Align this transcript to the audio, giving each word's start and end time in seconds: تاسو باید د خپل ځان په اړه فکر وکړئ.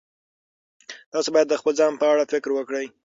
تاسو 1.13 1.29
باید 1.35 1.47
د 1.49 1.53
خپل 1.59 1.73
ځان 1.79 1.93
په 1.97 2.05
اړه 2.13 2.23
فکر 2.33 2.49
وکړئ. 2.53 2.85